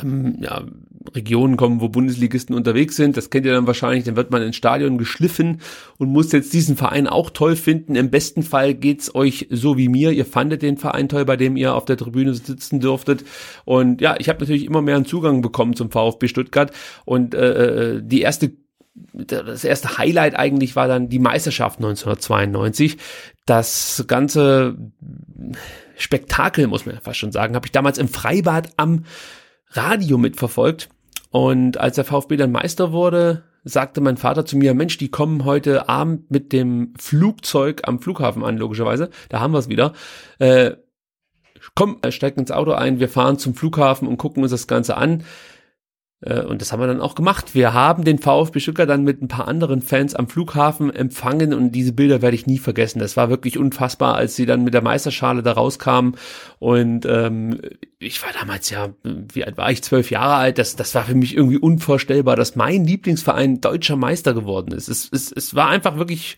ähm, 0.01 0.37
ja, 0.41 0.63
Regionen 1.13 1.55
kommen, 1.55 1.81
wo 1.81 1.89
Bundesligisten 1.89 2.55
unterwegs 2.55 2.95
sind. 2.95 3.15
Das 3.15 3.29
kennt 3.29 3.45
ihr 3.45 3.53
dann 3.53 3.67
wahrscheinlich. 3.67 4.05
Dann 4.05 4.15
wird 4.15 4.31
man 4.31 4.41
ins 4.41 4.55
Stadion 4.55 4.97
geschliffen 4.97 5.61
und 5.99 6.09
muss 6.09 6.31
jetzt 6.31 6.53
diesen 6.53 6.77
Verein 6.77 7.05
auch 7.05 7.29
toll 7.29 7.55
finden. 7.55 7.95
Im 7.95 8.09
besten 8.09 8.41
Fall 8.41 8.73
geht's 8.73 9.13
euch 9.13 9.47
so 9.51 9.77
wie 9.77 9.87
mir. 9.87 10.11
Ihr 10.11 10.25
fandet 10.25 10.63
den 10.63 10.77
Verein 10.77 11.09
toll, 11.09 11.25
bei 11.25 11.37
dem 11.37 11.55
ihr 11.57 11.75
auf 11.75 11.85
der 11.85 11.97
Tribüne 11.97 12.33
sitzen 12.33 12.79
dürftet. 12.79 13.23
Und 13.65 14.01
ja, 14.01 14.15
ich 14.17 14.29
habe 14.29 14.39
natürlich 14.39 14.65
immer 14.65 14.81
mehr 14.81 14.95
einen 14.95 15.05
Zugang 15.05 15.43
bekommen 15.43 15.75
zum 15.75 15.91
VfB 15.91 16.27
Stuttgart. 16.27 16.71
Und 17.05 17.35
äh, 17.35 17.97
äh 17.97 18.01
die 18.03 18.21
erste 18.21 18.64
das 18.95 19.63
erste 19.63 19.97
Highlight 19.97 20.35
eigentlich 20.35 20.75
war 20.75 20.87
dann 20.87 21.09
die 21.09 21.19
Meisterschaft 21.19 21.79
1992. 21.79 22.97
Das 23.45 24.05
ganze 24.07 24.77
Spektakel, 25.97 26.67
muss 26.67 26.85
man 26.85 26.99
fast 27.01 27.19
schon 27.19 27.31
sagen, 27.31 27.55
habe 27.55 27.65
ich 27.65 27.71
damals 27.71 27.97
im 27.97 28.07
Freibad 28.07 28.69
am 28.77 29.05
Radio 29.69 30.17
mitverfolgt. 30.17 30.89
Und 31.29 31.77
als 31.77 31.95
der 31.95 32.05
VfB 32.05 32.37
dann 32.37 32.51
Meister 32.51 32.93
wurde, 32.93 33.43
sagte 33.65 33.99
mein 33.99 34.15
Vater 34.15 34.45
zu 34.45 34.57
mir, 34.57 34.73
Mensch, 34.73 34.97
die 34.97 35.09
kommen 35.09 35.43
heute 35.43 35.89
Abend 35.89 36.31
mit 36.31 36.53
dem 36.53 36.93
Flugzeug 36.97 37.81
am 37.85 37.99
Flughafen 37.99 38.43
an, 38.43 38.57
logischerweise. 38.57 39.09
Da 39.27 39.41
haben 39.41 39.53
wir 39.53 39.59
es 39.59 39.67
wieder. 39.67 39.93
Äh, 40.39 40.75
komm, 41.73 41.99
steig 42.09 42.37
ins 42.37 42.51
Auto 42.51 42.71
ein, 42.71 42.99
wir 42.99 43.09
fahren 43.09 43.37
zum 43.37 43.55
Flughafen 43.55 44.07
und 44.07 44.17
gucken 44.17 44.43
uns 44.43 44.51
das 44.51 44.67
Ganze 44.67 44.95
an. 44.95 45.23
Äh, 46.21 46.41
und 46.41 46.61
das 46.61 46.71
haben 46.71 46.79
wir 46.79 46.87
dann 46.87 47.01
auch 47.01 47.15
gemacht. 47.15 47.55
Wir 47.55 47.73
haben 47.73 48.03
den 48.03 48.19
VfB 48.19 48.59
Stuttgart 48.59 48.89
dann 48.89 49.03
mit 49.03 49.21
ein 49.21 49.27
paar 49.27 49.47
anderen 49.47 49.81
Fans 49.81 50.15
am 50.15 50.27
Flughafen 50.27 50.93
empfangen 50.93 51.53
und 51.53 51.71
diese 51.71 51.93
Bilder 51.93 52.21
werde 52.21 52.35
ich 52.35 52.47
nie 52.47 52.57
vergessen. 52.57 52.99
Das 52.99 53.17
war 53.17 53.29
wirklich 53.29 53.57
unfassbar, 53.57 54.15
als 54.15 54.35
sie 54.35 54.45
dann 54.45 54.63
mit 54.63 54.73
der 54.73 54.81
Meisterschale 54.81 55.43
da 55.43 55.53
rauskamen. 55.53 56.15
Und 56.59 57.05
ähm, 57.05 57.59
ich 57.99 58.21
war 58.23 58.29
damals 58.39 58.69
ja, 58.69 58.93
wie 59.03 59.43
alt 59.43 59.57
war 59.57 59.71
ich? 59.71 59.83
Zwölf 59.83 60.11
Jahre 60.11 60.35
alt. 60.35 60.57
Das, 60.57 60.75
das 60.75 60.95
war 60.95 61.03
für 61.03 61.15
mich 61.15 61.35
irgendwie 61.35 61.57
unvorstellbar, 61.57 62.35
dass 62.35 62.55
mein 62.55 62.85
Lieblingsverein 62.85 63.61
deutscher 63.61 63.95
Meister 63.95 64.33
geworden 64.33 64.73
ist. 64.73 64.87
Es, 64.87 65.09
es, 65.11 65.31
es 65.31 65.55
war 65.55 65.69
einfach 65.69 65.97
wirklich 65.97 66.37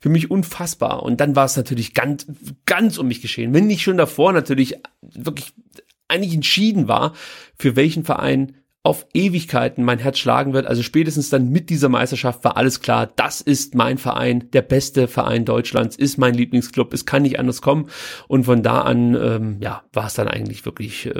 für 0.00 0.08
mich 0.08 0.30
unfassbar. 0.30 1.02
Und 1.02 1.20
dann 1.20 1.34
war 1.34 1.46
es 1.46 1.56
natürlich 1.56 1.94
ganz, 1.94 2.26
ganz 2.66 2.98
um 2.98 3.08
mich 3.08 3.22
geschehen. 3.22 3.54
Wenn 3.54 3.66
nicht 3.66 3.82
schon 3.82 3.96
davor 3.96 4.32
natürlich 4.32 4.76
wirklich 5.00 5.54
eigentlich 6.08 6.34
entschieden 6.34 6.88
war, 6.88 7.14
für 7.58 7.76
welchen 7.76 8.04
Verein 8.04 8.56
auf 8.84 9.06
Ewigkeiten 9.14 9.82
mein 9.82 9.98
Herz 9.98 10.18
schlagen 10.18 10.52
wird. 10.52 10.66
Also 10.66 10.82
spätestens 10.82 11.30
dann 11.30 11.48
mit 11.48 11.70
dieser 11.70 11.88
Meisterschaft 11.88 12.44
war 12.44 12.58
alles 12.58 12.80
klar, 12.80 13.10
das 13.16 13.40
ist 13.40 13.74
mein 13.74 13.96
Verein, 13.96 14.50
der 14.52 14.60
beste 14.60 15.08
Verein 15.08 15.46
Deutschlands, 15.46 15.96
ist 15.96 16.18
mein 16.18 16.34
Lieblingsclub, 16.34 16.92
es 16.92 17.06
kann 17.06 17.22
nicht 17.22 17.38
anders 17.38 17.62
kommen. 17.62 17.88
Und 18.28 18.44
von 18.44 18.62
da 18.62 18.82
an, 18.82 19.14
ähm, 19.14 19.56
ja, 19.60 19.82
war 19.94 20.06
es 20.06 20.14
dann 20.14 20.28
eigentlich 20.28 20.66
wirklich, 20.66 21.06
äh, 21.06 21.14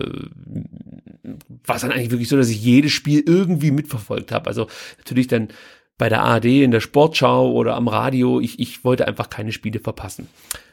war 1.65 1.77
es 1.77 1.81
dann 1.81 1.91
eigentlich 1.91 2.11
wirklich 2.11 2.29
so, 2.29 2.37
dass 2.37 2.51
ich 2.51 2.63
jedes 2.63 2.93
Spiel 2.93 3.25
irgendwie 3.27 3.71
mitverfolgt 3.71 4.31
habe. 4.31 4.47
Also 4.47 4.67
natürlich 4.99 5.29
dann 5.29 5.49
bei 5.97 6.09
der 6.09 6.23
ARD 6.23 6.47
in 6.47 6.71
der 6.71 6.81
Sportschau 6.81 7.53
oder 7.53 7.75
am 7.77 7.89
Radio. 7.89 8.41
Ich, 8.41 8.59
ich 8.59 8.85
wollte 8.85 9.07
einfach 9.07 9.31
keine 9.31 9.53
Spiele 9.53 9.79
verpassen. 9.79 10.29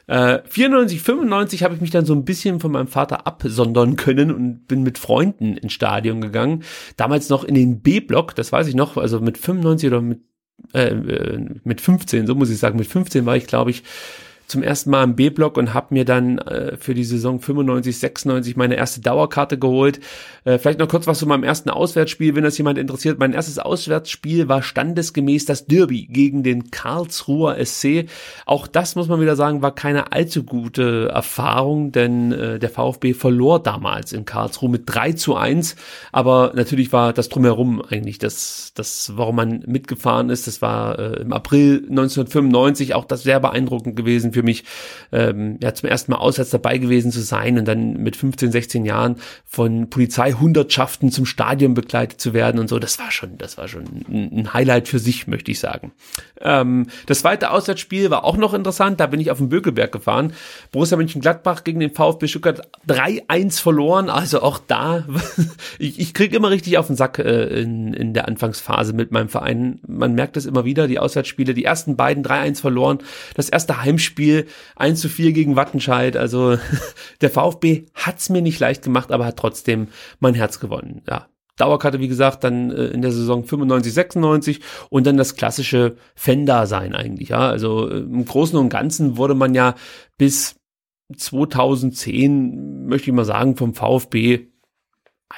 Äh, 0.08 0.40
94, 0.44 1.00
95 1.00 1.62
habe 1.62 1.74
ich 1.74 1.80
mich 1.80 1.90
dann 1.90 2.04
so 2.04 2.12
ein 2.12 2.24
bisschen 2.24 2.58
von 2.58 2.72
meinem 2.72 2.88
Vater 2.88 3.26
absondern 3.26 3.96
können 3.96 4.32
und 4.32 4.66
bin 4.66 4.82
mit 4.82 4.98
Freunden 4.98 5.56
ins 5.56 5.72
Stadion 5.72 6.20
gegangen. 6.20 6.64
Damals 6.96 7.28
noch 7.28 7.44
in 7.44 7.54
den 7.54 7.80
B-Block, 7.82 8.34
das 8.34 8.50
weiß 8.50 8.66
ich 8.66 8.74
noch, 8.74 8.96
also 8.96 9.20
mit 9.20 9.38
95 9.38 9.88
oder 9.88 10.00
mit, 10.02 10.20
äh, 10.74 10.88
äh 10.88 11.46
mit 11.62 11.80
15, 11.80 12.26
so 12.26 12.34
muss 12.34 12.50
ich 12.50 12.58
sagen, 12.58 12.78
mit 12.78 12.88
15 12.88 13.24
war 13.24 13.36
ich, 13.36 13.46
glaube 13.46 13.70
ich, 13.70 13.84
zum 14.46 14.62
ersten 14.62 14.90
Mal 14.90 15.04
im 15.04 15.16
B-Block 15.16 15.56
und 15.56 15.74
habe 15.74 15.88
mir 15.90 16.04
dann 16.04 16.38
äh, 16.38 16.76
für 16.76 16.94
die 16.94 17.04
Saison 17.04 17.40
95, 17.40 17.98
96 17.98 18.56
meine 18.56 18.76
erste 18.76 19.00
Dauerkarte 19.00 19.58
geholt. 19.58 20.00
Äh, 20.44 20.58
vielleicht 20.58 20.78
noch 20.78 20.88
kurz 20.88 21.06
was 21.06 21.18
zu 21.18 21.26
meinem 21.26 21.44
ersten 21.44 21.70
Auswärtsspiel, 21.70 22.34
wenn 22.34 22.44
das 22.44 22.58
jemand 22.58 22.78
interessiert. 22.78 23.18
Mein 23.18 23.32
erstes 23.32 23.58
Auswärtsspiel 23.58 24.48
war 24.48 24.62
standesgemäß 24.62 25.46
das 25.46 25.66
Derby 25.66 26.06
gegen 26.06 26.42
den 26.42 26.70
Karlsruher 26.70 27.64
SC. 27.64 28.06
Auch 28.44 28.66
das 28.66 28.96
muss 28.96 29.08
man 29.08 29.20
wieder 29.20 29.36
sagen, 29.36 29.62
war 29.62 29.74
keine 29.74 30.12
allzu 30.12 30.44
gute 30.44 31.08
Erfahrung, 31.08 31.92
denn 31.92 32.32
äh, 32.32 32.58
der 32.58 32.70
VfB 32.70 33.14
verlor 33.14 33.62
damals 33.62 34.12
in 34.12 34.24
Karlsruhe 34.24 34.70
mit 34.70 34.82
3 34.86 35.12
zu 35.12 35.36
1. 35.36 35.76
Aber 36.10 36.52
natürlich 36.54 36.92
war 36.92 37.12
das 37.12 37.28
drumherum 37.28 37.82
eigentlich 37.82 38.18
das, 38.18 38.72
das 38.74 39.12
warum 39.16 39.36
man 39.36 39.62
mitgefahren 39.66 40.30
ist. 40.30 40.46
Das 40.46 40.62
war 40.62 40.98
äh, 40.98 41.20
im 41.20 41.32
April 41.32 41.86
1995 41.88 42.94
auch 42.94 43.04
das 43.04 43.22
sehr 43.22 43.40
beeindruckend 43.40 43.96
gewesen 43.96 44.31
gewesen 44.32 44.42
für 44.42 44.42
mich, 44.42 44.64
ähm, 45.12 45.58
ja, 45.62 45.74
zum 45.74 45.88
ersten 45.88 46.12
Mal 46.12 46.18
auswärts 46.18 46.50
dabei 46.50 46.78
gewesen 46.78 47.12
zu 47.12 47.20
sein 47.20 47.58
und 47.58 47.66
dann 47.66 47.94
mit 47.94 48.16
15, 48.16 48.52
16 48.52 48.84
Jahren 48.84 49.16
von 49.46 49.88
Polizeihundertschaften 49.88 51.10
zum 51.10 51.26
Stadion 51.26 51.74
begleitet 51.74 52.20
zu 52.20 52.34
werden 52.34 52.58
und 52.58 52.68
so. 52.68 52.78
Das 52.78 52.98
war 52.98 53.10
schon, 53.10 53.38
das 53.38 53.58
war 53.58 53.68
schon 53.68 53.84
ein 54.08 54.52
Highlight 54.52 54.88
für 54.88 54.98
sich, 54.98 55.26
möchte 55.26 55.50
ich 55.50 55.60
sagen. 55.60 55.92
Ähm, 56.40 56.86
das 57.06 57.20
zweite 57.20 57.50
Auswärtsspiel 57.50 58.10
war 58.10 58.24
auch 58.24 58.36
noch 58.36 58.54
interessant. 58.54 59.00
Da 59.00 59.06
bin 59.06 59.20
ich 59.20 59.30
auf 59.30 59.38
den 59.38 59.48
Bökelberg 59.48 59.92
gefahren. 59.92 60.32
Borussia 60.72 60.96
Mönchengladbach 60.96 61.64
gegen 61.64 61.80
den 61.80 61.90
VfB 61.90 62.26
Stuttgart 62.26 62.68
3-1 62.88 63.60
verloren. 63.60 64.10
Also 64.10 64.42
auch 64.42 64.58
da, 64.58 65.04
ich, 65.78 66.00
ich 66.00 66.14
krieg 66.14 66.32
immer 66.34 66.50
richtig 66.50 66.78
auf 66.78 66.86
den 66.88 66.96
Sack 66.96 67.18
äh, 67.18 67.60
in, 67.60 67.94
in 67.94 68.14
der 68.14 68.28
Anfangsphase 68.28 68.92
mit 68.92 69.12
meinem 69.12 69.28
Verein. 69.28 69.80
Man 69.86 70.14
merkt 70.14 70.36
es 70.36 70.46
immer 70.46 70.64
wieder, 70.64 70.88
die 70.88 70.98
Auswärtsspiele, 70.98 71.54
die 71.54 71.64
ersten 71.64 71.96
beiden 71.96 72.24
3-1 72.24 72.60
verloren. 72.60 72.98
Das 73.34 73.48
erste 73.48 73.82
Heimspiel 73.82 74.21
1 74.76 75.00
zu 75.00 75.08
4 75.08 75.32
gegen 75.32 75.56
Wattenscheid. 75.56 76.16
Also 76.16 76.58
der 77.20 77.30
VfB 77.30 77.86
hat's 77.94 78.28
mir 78.30 78.42
nicht 78.42 78.60
leicht 78.60 78.82
gemacht, 78.82 79.12
aber 79.12 79.26
hat 79.26 79.36
trotzdem 79.36 79.88
mein 80.20 80.34
Herz 80.34 80.60
gewonnen. 80.60 81.02
Ja, 81.08 81.28
Dauerkarte, 81.56 82.00
wie 82.00 82.08
gesagt, 82.08 82.44
dann 82.44 82.70
äh, 82.70 82.86
in 82.86 83.02
der 83.02 83.12
Saison 83.12 83.44
95, 83.44 83.92
96 83.92 84.60
und 84.88 85.06
dann 85.06 85.16
das 85.16 85.36
klassische 85.36 85.96
Fan-Dasein 86.14 86.94
eigentlich, 86.94 87.30
ja. 87.30 87.48
Also 87.48 87.88
äh, 87.88 87.98
im 87.98 88.24
Großen 88.24 88.58
und 88.58 88.70
Ganzen 88.70 89.16
wurde 89.16 89.34
man 89.34 89.54
ja 89.54 89.74
bis 90.16 90.56
2010, 91.14 92.86
möchte 92.86 93.10
ich 93.10 93.16
mal 93.16 93.24
sagen, 93.24 93.56
vom 93.56 93.74
VfB 93.74 94.51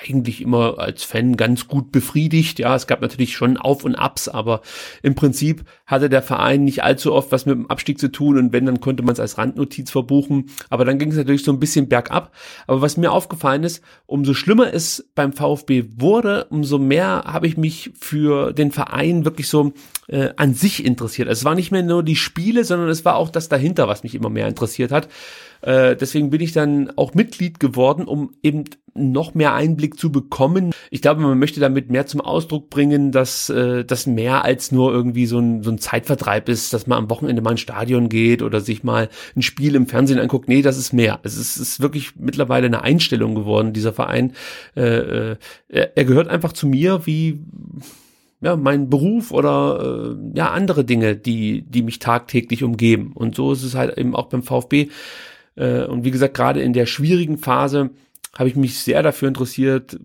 eigentlich 0.00 0.40
immer 0.40 0.78
als 0.78 1.04
Fan 1.04 1.36
ganz 1.36 1.68
gut 1.68 1.92
befriedigt. 1.92 2.58
Ja, 2.58 2.74
es 2.74 2.86
gab 2.86 3.00
natürlich 3.00 3.34
schon 3.34 3.56
Auf 3.56 3.84
und 3.84 3.94
Abs, 3.94 4.28
aber 4.28 4.60
im 5.02 5.14
Prinzip 5.14 5.64
hatte 5.86 6.08
der 6.08 6.22
Verein 6.22 6.64
nicht 6.64 6.82
allzu 6.82 7.12
oft 7.12 7.32
was 7.32 7.46
mit 7.46 7.56
dem 7.56 7.70
Abstieg 7.70 7.98
zu 7.98 8.10
tun 8.10 8.38
und 8.38 8.52
wenn, 8.52 8.66
dann 8.66 8.80
konnte 8.80 9.02
man 9.02 9.12
es 9.12 9.20
als 9.20 9.38
Randnotiz 9.38 9.90
verbuchen. 9.90 10.50
Aber 10.70 10.84
dann 10.84 10.98
ging 10.98 11.10
es 11.10 11.16
natürlich 11.16 11.44
so 11.44 11.52
ein 11.52 11.60
bisschen 11.60 11.88
bergab. 11.88 12.32
Aber 12.66 12.80
was 12.80 12.96
mir 12.96 13.12
aufgefallen 13.12 13.64
ist, 13.64 13.82
umso 14.06 14.34
schlimmer 14.34 14.72
es 14.72 15.08
beim 15.14 15.32
VfB 15.32 15.84
wurde, 15.96 16.46
umso 16.50 16.78
mehr 16.78 17.24
habe 17.26 17.46
ich 17.46 17.56
mich 17.56 17.92
für 17.98 18.52
den 18.52 18.72
Verein 18.72 19.24
wirklich 19.24 19.48
so 19.48 19.72
äh, 20.08 20.30
an 20.36 20.54
sich 20.54 20.84
interessiert. 20.84 21.28
Also 21.28 21.40
es 21.40 21.44
war 21.44 21.54
nicht 21.54 21.70
mehr 21.70 21.82
nur 21.82 22.02
die 22.02 22.16
Spiele, 22.16 22.64
sondern 22.64 22.88
es 22.88 23.04
war 23.04 23.16
auch 23.16 23.30
das 23.30 23.48
dahinter, 23.48 23.88
was 23.88 24.02
mich 24.02 24.14
immer 24.14 24.30
mehr 24.30 24.48
interessiert 24.48 24.92
hat. 24.92 25.08
Äh, 25.62 25.96
deswegen 25.96 26.30
bin 26.30 26.40
ich 26.40 26.52
dann 26.52 26.92
auch 26.96 27.14
Mitglied 27.14 27.60
geworden, 27.60 28.04
um 28.04 28.32
eben 28.42 28.64
noch 28.94 29.34
mehr 29.34 29.54
Einblick 29.54 29.98
zu 29.98 30.12
bekommen. 30.12 30.72
Ich 30.90 31.02
glaube, 31.02 31.20
man 31.20 31.38
möchte 31.38 31.60
damit 31.60 31.90
mehr 31.90 32.06
zum 32.06 32.20
Ausdruck 32.20 32.70
bringen, 32.70 33.10
dass 33.10 33.48
äh, 33.50 33.84
das 33.84 34.06
mehr 34.06 34.44
als 34.44 34.70
nur 34.70 34.92
irgendwie 34.92 35.26
so 35.26 35.38
ein, 35.38 35.62
so 35.62 35.70
ein 35.70 35.78
Zeitvertreib 35.78 36.48
ist, 36.48 36.72
dass 36.72 36.86
man 36.86 36.98
am 36.98 37.10
Wochenende 37.10 37.42
mal 37.42 37.52
ins 37.52 37.60
Stadion 37.60 38.08
geht 38.08 38.42
oder 38.42 38.60
sich 38.60 38.84
mal 38.84 39.08
ein 39.34 39.42
Spiel 39.42 39.74
im 39.74 39.86
Fernsehen 39.86 40.20
anguckt. 40.20 40.48
Nee, 40.48 40.62
das 40.62 40.78
ist 40.78 40.92
mehr. 40.92 41.18
Es 41.24 41.36
ist, 41.36 41.56
ist 41.56 41.80
wirklich 41.80 42.12
mittlerweile 42.16 42.66
eine 42.66 42.82
Einstellung 42.82 43.34
geworden, 43.34 43.72
dieser 43.72 43.92
Verein. 43.92 44.32
Äh, 44.76 45.32
äh, 45.32 45.36
er 45.68 46.04
gehört 46.04 46.28
einfach 46.28 46.52
zu 46.52 46.68
mir 46.68 47.06
wie 47.06 47.40
ja, 48.40 48.56
mein 48.56 48.90
Beruf 48.90 49.32
oder 49.32 50.16
äh, 50.16 50.38
ja 50.38 50.50
andere 50.50 50.84
Dinge, 50.84 51.16
die 51.16 51.62
die 51.62 51.82
mich 51.82 51.98
tagtäglich 51.98 52.62
umgeben. 52.62 53.12
Und 53.14 53.34
so 53.34 53.52
ist 53.52 53.64
es 53.64 53.74
halt 53.74 53.98
eben 53.98 54.14
auch 54.14 54.26
beim 54.26 54.42
VfB. 54.42 54.88
Äh, 55.56 55.84
und 55.84 56.04
wie 56.04 56.10
gesagt, 56.10 56.34
gerade 56.34 56.60
in 56.62 56.72
der 56.72 56.86
schwierigen 56.86 57.38
Phase 57.38 57.90
habe 58.36 58.48
ich 58.48 58.56
mich 58.56 58.78
sehr 58.78 59.02
dafür 59.02 59.28
interessiert, 59.28 59.98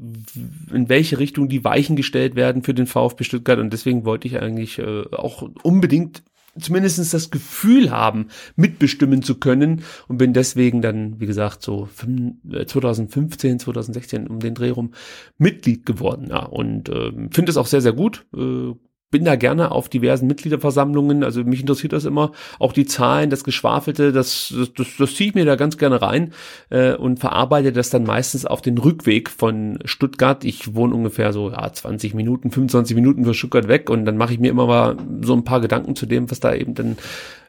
in 0.74 0.90
welche 0.90 1.20
Richtung 1.20 1.50
die 1.50 1.64
Weichen 1.64 1.96
gestellt 1.96 2.36
werden 2.36 2.64
für 2.64 2.74
den 2.74 2.88
VfB 2.88 3.24
Stuttgart. 3.24 3.60
Und 3.60 3.74
deswegen 3.74 4.06
wollte 4.06 4.28
ich 4.28 4.42
eigentlich 4.42 4.80
äh, 4.80 5.04
auch 5.12 5.50
unbedingt 5.64 6.24
zumindestens 6.60 7.12
das 7.12 7.30
Gefühl 7.30 7.92
haben, 7.92 8.28
mitbestimmen 8.56 9.22
zu 9.24 9.36
können 9.36 9.84
und 10.08 10.18
bin 10.18 10.34
deswegen 10.34 10.82
dann, 10.82 11.20
wie 11.20 11.26
gesagt, 11.26 11.62
so 11.62 11.88
2015, 11.94 13.60
2016 13.60 14.26
äh, 14.26 14.30
um 14.30 14.40
den 14.40 14.56
Dreh 14.56 14.70
rum 14.70 14.92
Mitglied 15.38 15.86
geworden. 15.86 16.28
Ja, 16.30 16.46
und 16.46 16.90
äh, 16.90 17.12
finde 17.32 17.52
es 17.52 17.58
auch 17.58 17.68
sehr, 17.68 17.82
sehr 17.82 17.94
gut. 17.94 18.26
Äh, 18.36 18.74
bin 19.12 19.26
da 19.26 19.36
gerne 19.36 19.72
auf 19.72 19.90
diversen 19.90 20.28
Mitgliederversammlungen, 20.28 21.24
also 21.24 21.44
mich 21.44 21.62
interessiert 21.62 21.94
das 21.94 22.06
immer, 22.06 22.32
auch 22.60 22.74
die 22.74 22.86
Zahlen, 22.86 23.30
das 23.30 23.44
Geschwafelte, 23.44 24.12
das, 24.12 24.54
das, 24.56 24.74
das, 24.74 24.88
das 24.98 25.16
ziehe 25.16 25.30
ich 25.30 25.36
mir 25.36 25.46
da 25.46 25.56
ganz 25.56 25.78
gerne 25.78 26.02
rein 26.02 26.34
äh, 26.70 26.94
und 26.94 27.20
verarbeite 27.20 27.72
das 27.72 27.90
dann 27.90 28.04
meistens 28.04 28.46
auf 28.46 28.62
den 28.62 28.78
Rückweg 28.78 29.30
von 29.30 29.80
Stuttgart. 29.86 30.44
Ich 30.44 30.76
wohne 30.76 30.94
ungefähr 30.94 31.34
so 31.34 31.50
ja, 31.52 31.72
20 31.72 32.14
Minuten, 32.14 32.52
25 32.52 32.96
Minuten 32.96 33.26
von 33.26 33.34
Stuttgart 33.34 33.68
weg 33.68 33.90
und 33.90 34.06
dann 34.06 34.18
mache 34.18 34.34
ich 34.34 34.40
mir 34.40 34.52
immer 34.52 34.68
mal 34.68 34.98
so 35.22 35.34
ein 35.34 35.44
paar 35.44 35.62
Gedanken 35.62 35.96
zu 35.96 36.06
dem, 36.06 36.30
was 36.30 36.40
da 36.40 36.54
eben 36.54 36.76
dann 36.76 36.98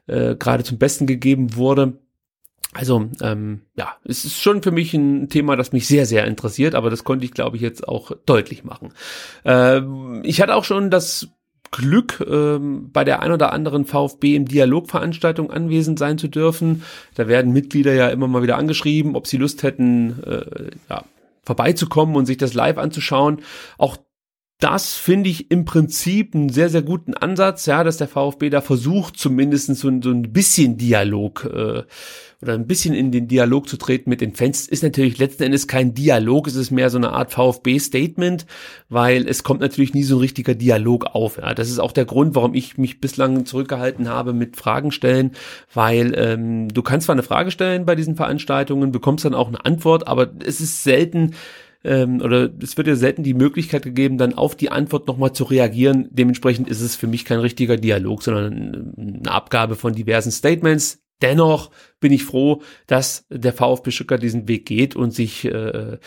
äh, 0.07 0.37
gerade 0.37 0.65
zum 0.65 0.79
Besten 0.79 1.07
gegeben 1.07 1.57
wurde. 1.57 1.99
Also 2.73 3.09
ähm, 3.21 3.63
ja, 3.77 3.97
es 4.05 4.25
ist 4.25 4.41
schon 4.41 4.63
für 4.63 4.71
mich 4.71 4.95
ein 4.95 5.29
Thema, 5.29 5.57
das 5.57 5.73
mich 5.73 5.89
sehr, 5.89 6.07
sehr 6.07 6.27
interessiert, 6.27 6.77
aber 6.77 6.89
das 6.89 7.03
konnte 7.03 7.25
ich, 7.25 7.33
glaube 7.33 7.57
ich, 7.57 7.63
jetzt 7.63 7.87
auch 7.89 8.13
deutlich 8.27 8.63
machen. 8.63 8.93
Äh, 9.45 9.81
ich 10.23 10.41
hatte 10.41 10.55
auch 10.55 10.65
schon 10.65 10.89
das 10.89 11.29
Glück, 11.71 12.25
ähm, 12.29 12.91
bei 12.93 13.05
der 13.05 13.23
ein 13.23 13.33
oder 13.33 13.53
anderen 13.53 13.85
VfB 13.85 14.35
im 14.35 14.47
Dialogveranstaltung 14.47 15.51
anwesend 15.51 15.99
sein 15.99 16.19
zu 16.19 16.29
dürfen. 16.29 16.83
Da 17.15 17.29
werden 17.29 17.53
Mitglieder 17.53 17.93
ja 17.93 18.09
immer 18.09 18.27
mal 18.27 18.43
wieder 18.43 18.59
angeschrieben, 18.59 19.15
ob 19.15 19.27
sie 19.27 19.37
Lust 19.37 19.63
hätten, 19.63 20.23
äh, 20.25 20.71
ja, 20.89 21.05
vorbeizukommen 21.45 22.17
und 22.17 22.27
sich 22.27 22.37
das 22.39 22.55
live 22.55 22.79
anzuschauen. 22.79 23.43
Auch 23.79 23.97
das 24.61 24.95
finde 24.95 25.31
ich 25.31 25.51
im 25.51 25.65
Prinzip 25.65 26.35
einen 26.35 26.51
sehr, 26.51 26.69
sehr 26.69 26.83
guten 26.83 27.15
Ansatz, 27.15 27.65
ja, 27.65 27.83
dass 27.83 27.97
der 27.97 28.09
VfB 28.09 28.51
da 28.51 28.61
versucht, 28.61 29.17
zumindest 29.17 29.75
so, 29.75 29.91
so 30.03 30.11
ein 30.11 30.33
bisschen 30.33 30.77
Dialog 30.77 31.47
äh, 31.47 31.83
oder 32.43 32.55
ein 32.55 32.67
bisschen 32.67 32.95
in 32.95 33.11
den 33.11 33.27
Dialog 33.27 33.71
zu 33.71 33.79
treten 33.79 34.11
mit 34.11 34.21
den 34.21 34.35
Fans. 34.35 34.69
Ist 34.69 34.83
natürlich 34.83 35.19
letzten 35.19 35.45
Endes 35.45 35.67
kein 35.67 35.95
Dialog, 35.95 36.47
es 36.47 36.57
ist 36.57 36.71
mehr 36.71 36.91
so 36.91 36.99
eine 36.99 37.13
Art 37.13 37.33
VfB-Statement, 37.33 38.45
weil 38.91 39.27
es 39.27 39.43
kommt 39.43 39.61
natürlich 39.61 39.95
nie 39.95 40.05
so 40.05 40.17
ein 40.17 40.21
richtiger 40.21 40.55
Dialog 40.55 41.07
auf. 41.07 41.39
Ja. 41.39 41.55
Das 41.55 41.71
ist 41.71 41.79
auch 41.79 41.93
der 41.93 42.05
Grund, 42.05 42.35
warum 42.35 42.53
ich 42.55 42.77
mich 42.77 43.01
bislang 43.01 43.47
zurückgehalten 43.47 44.11
habe 44.11 44.35
mit 44.35 44.57
Fragen 44.57 44.93
stellen, 44.93 45.33
weil 45.73 46.13
ähm, 46.17 46.69
du 46.69 46.83
kannst 46.83 47.07
zwar 47.07 47.15
eine 47.15 47.23
Frage 47.23 47.51
stellen 47.51 47.87
bei 47.87 47.95
diesen 47.95 48.17
Veranstaltungen, 48.17 48.93
bekommst 48.93 49.25
dann 49.25 49.35
auch 49.35 49.49
eine 49.49 49.65
Antwort, 49.65 50.07
aber 50.07 50.31
es 50.45 50.61
ist 50.61 50.85
selten 50.85 51.35
ähm, 51.85 52.21
oder 52.21 52.51
es 52.63 52.77
wird 52.77 52.87
ja 52.87 52.97
selten 52.97 53.23
die 53.23 53.35
Möglichkeit 53.35 53.83
gegeben, 53.83 54.19
dann 54.19 54.35
auf 54.35 54.55
die 54.55 54.71
Antwort 54.71 55.07
nochmal 55.07 55.33
zu 55.33 55.45
reagieren. 55.45 56.09
Dementsprechend 56.11 56.69
ist 56.69 56.81
es 56.81 56.97
für 56.97 57.07
mich 57.07 57.25
kein 57.25 57.41
richtiger 57.41 57.77
Dialog, 57.77 58.23
sondern 58.23 58.95
eine 58.97 59.31
Abgabe 59.31 59.77
von 59.77 59.95
diversen 59.95 60.33
Statements. 60.33 61.03
Dennoch 61.23 61.71
bin 62.01 62.13
ich 62.13 62.25
froh, 62.25 62.63
dass 62.87 63.27
der 63.31 63.53
VfB 63.53 63.91
Stuttgart 63.91 64.23
diesen 64.23 64.49
Weg 64.49 64.67
geht 64.67 64.97
und 64.97 65.13
sich 65.13 65.45
äh, 65.45 65.99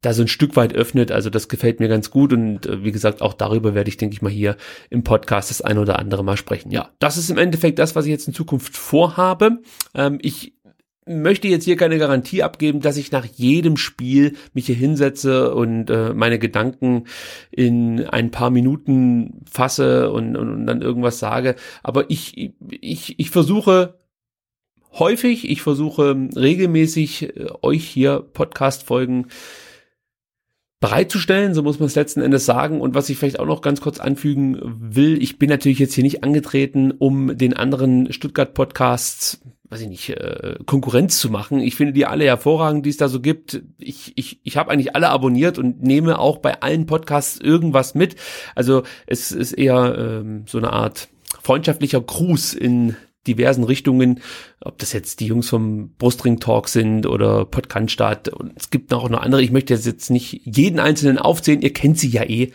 da 0.00 0.12
so 0.12 0.22
ein 0.22 0.28
Stück 0.28 0.56
weit 0.56 0.74
öffnet. 0.74 1.10
Also 1.10 1.30
das 1.30 1.48
gefällt 1.48 1.80
mir 1.80 1.88
ganz 1.88 2.10
gut 2.10 2.32
und 2.32 2.66
äh, 2.66 2.84
wie 2.84 2.92
gesagt, 2.92 3.20
auch 3.20 3.34
darüber 3.34 3.74
werde 3.74 3.88
ich, 3.88 3.96
denke 3.96 4.14
ich 4.14 4.22
mal, 4.22 4.30
hier 4.30 4.56
im 4.90 5.02
Podcast 5.02 5.50
das 5.50 5.60
ein 5.60 5.78
oder 5.78 5.98
andere 5.98 6.22
mal 6.22 6.36
sprechen. 6.36 6.70
Ja, 6.70 6.90
das 6.98 7.16
ist 7.16 7.30
im 7.30 7.38
Endeffekt 7.38 7.78
das, 7.78 7.96
was 7.96 8.04
ich 8.04 8.10
jetzt 8.10 8.28
in 8.28 8.34
Zukunft 8.34 8.76
vorhabe. 8.76 9.58
Ähm, 9.94 10.18
ich 10.22 10.54
möchte 11.08 11.48
jetzt 11.48 11.64
hier 11.64 11.76
keine 11.76 11.98
Garantie 11.98 12.42
abgeben, 12.42 12.80
dass 12.80 12.96
ich 12.96 13.10
nach 13.12 13.24
jedem 13.24 13.76
Spiel 13.76 14.36
mich 14.52 14.66
hier 14.66 14.74
hinsetze 14.74 15.54
und 15.54 15.90
äh, 15.90 16.12
meine 16.14 16.38
Gedanken 16.38 17.04
in 17.50 18.04
ein 18.04 18.30
paar 18.30 18.50
Minuten 18.50 19.42
fasse 19.50 20.10
und, 20.10 20.36
und, 20.36 20.50
und 20.50 20.66
dann 20.66 20.82
irgendwas 20.82 21.18
sage. 21.18 21.56
Aber 21.82 22.10
ich, 22.10 22.52
ich, 22.70 23.18
ich 23.18 23.30
versuche 23.30 23.98
häufig, 24.92 25.48
ich 25.48 25.62
versuche 25.62 26.16
regelmäßig 26.36 27.36
äh, 27.36 27.46
euch 27.62 27.84
hier 27.84 28.20
Podcast-Folgen 28.20 29.26
bereitzustellen, 30.80 31.54
so 31.54 31.62
muss 31.62 31.80
man 31.80 31.86
es 31.86 31.96
letzten 31.96 32.20
Endes 32.20 32.46
sagen. 32.46 32.80
Und 32.80 32.94
was 32.94 33.08
ich 33.08 33.18
vielleicht 33.18 33.40
auch 33.40 33.46
noch 33.46 33.62
ganz 33.62 33.80
kurz 33.80 33.98
anfügen 33.98 34.58
will, 34.78 35.20
ich 35.20 35.38
bin 35.38 35.50
natürlich 35.50 35.78
jetzt 35.78 35.94
hier 35.94 36.04
nicht 36.04 36.22
angetreten, 36.22 36.92
um 36.92 37.36
den 37.36 37.54
anderen 37.54 38.12
Stuttgart-Podcasts 38.12 39.40
weiß 39.70 39.82
ich 39.82 39.88
nicht, 39.88 40.10
äh, 40.10 40.56
Konkurrenz 40.64 41.18
zu 41.18 41.30
machen. 41.30 41.60
Ich 41.60 41.76
finde 41.76 41.92
die 41.92 42.06
alle 42.06 42.24
hervorragend, 42.24 42.86
die 42.86 42.90
es 42.90 42.96
da 42.96 43.08
so 43.08 43.20
gibt. 43.20 43.62
Ich, 43.76 44.12
ich, 44.16 44.40
ich 44.42 44.56
habe 44.56 44.70
eigentlich 44.70 44.94
alle 44.94 45.10
abonniert 45.10 45.58
und 45.58 45.82
nehme 45.82 46.18
auch 46.18 46.38
bei 46.38 46.62
allen 46.62 46.86
Podcasts 46.86 47.38
irgendwas 47.38 47.94
mit. 47.94 48.16
Also 48.54 48.84
es 49.06 49.30
ist 49.30 49.52
eher 49.52 50.22
ähm, 50.22 50.44
so 50.46 50.58
eine 50.58 50.72
Art 50.72 51.08
freundschaftlicher 51.42 52.00
Gruß 52.00 52.54
in 52.54 52.96
diversen 53.26 53.64
Richtungen, 53.64 54.20
ob 54.60 54.78
das 54.78 54.92
jetzt 54.92 55.20
die 55.20 55.26
Jungs 55.26 55.48
vom 55.48 55.90
Brustring 55.98 56.40
Talk 56.40 56.68
sind 56.68 57.06
oder 57.06 57.44
Podcast 57.44 57.78
und 58.28 58.52
es 58.56 58.70
gibt 58.70 58.92
auch 58.92 59.08
noch 59.08 59.20
andere. 59.20 59.40
Ich 59.40 59.52
möchte 59.52 59.72
jetzt 59.72 60.10
nicht 60.10 60.40
jeden 60.44 60.80
einzelnen 60.80 61.18
aufzählen. 61.18 61.62
Ihr 61.62 61.72
kennt 61.72 61.98
sie 61.98 62.08
ja 62.08 62.24
eh. 62.24 62.52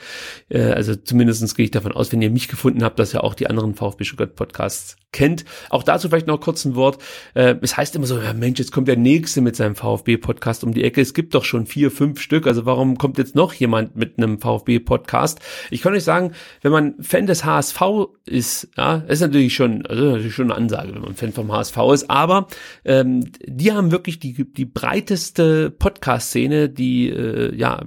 Äh, 0.49 0.71
also 0.71 0.95
zumindestens 0.95 1.55
gehe 1.55 1.65
ich 1.65 1.71
davon 1.71 1.93
aus, 1.93 2.11
wenn 2.11 2.21
ihr 2.21 2.29
mich 2.29 2.49
gefunden 2.49 2.83
habt, 2.83 2.99
dass 2.99 3.13
ihr 3.13 3.23
auch 3.23 3.35
die 3.35 3.47
anderen 3.47 3.73
VfB 3.73 4.03
Stuttgart 4.03 4.35
Podcasts 4.35 4.97
kennt. 5.13 5.45
Auch 5.69 5.83
dazu 5.83 6.09
vielleicht 6.09 6.27
noch 6.27 6.41
kurz 6.41 6.65
ein 6.65 6.75
Wort. 6.75 7.01
Äh, 7.35 7.55
es 7.61 7.77
heißt 7.77 7.95
immer 7.95 8.05
so, 8.05 8.19
ja 8.19 8.33
Mensch, 8.33 8.59
jetzt 8.59 8.73
kommt 8.73 8.89
der 8.89 8.97
Nächste 8.97 9.39
mit 9.39 9.55
seinem 9.55 9.75
VfB-Podcast 9.75 10.65
um 10.65 10.73
die 10.73 10.83
Ecke. 10.83 10.99
Es 10.99 11.13
gibt 11.13 11.33
doch 11.35 11.45
schon 11.45 11.65
vier, 11.67 11.89
fünf 11.89 12.19
Stück. 12.19 12.47
Also 12.47 12.65
warum 12.65 12.97
kommt 12.97 13.17
jetzt 13.17 13.35
noch 13.35 13.53
jemand 13.53 13.95
mit 13.95 14.17
einem 14.17 14.39
VfB-Podcast? 14.39 15.39
Ich 15.71 15.81
kann 15.81 15.93
euch 15.93 16.03
sagen, 16.03 16.33
wenn 16.61 16.71
man 16.71 16.95
Fan 16.99 17.27
des 17.27 17.45
HSV 17.45 17.81
ist, 18.25 18.69
ja, 18.77 18.95
ist 19.07 19.21
natürlich 19.21 19.53
schon, 19.53 19.85
also 19.85 20.03
natürlich 20.03 20.35
schon 20.35 20.51
eine 20.51 20.55
Ansage, 20.55 20.93
wenn 20.93 21.01
man 21.01 21.15
Fan 21.15 21.31
vom 21.31 21.51
HSV 21.51 21.77
ist, 21.92 21.92
aber 22.01 22.47
ähm, 22.83 23.31
die 23.45 23.71
haben 23.71 23.91
wirklich 23.91 24.19
die, 24.19 24.51
die 24.51 24.65
breiteste 24.65 25.69
Podcast-Szene, 25.69 26.69
die 26.69 27.09
äh, 27.09 27.55
ja 27.55 27.83